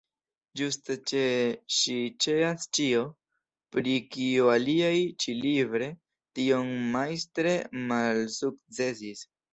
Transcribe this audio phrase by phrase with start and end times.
[0.59, 1.19] Ĝuste ĉe
[1.79, 3.03] ŝi ĉeas ĉio,
[3.77, 5.93] pri kio aliaj ĉi-libre
[6.41, 7.55] tiom majstre
[7.93, 9.27] malsukcesis.